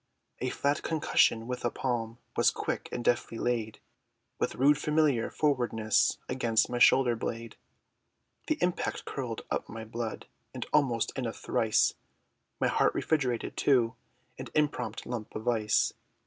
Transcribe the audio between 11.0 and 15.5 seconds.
in a thrice, My heart refrigerated, to An imprompt lump of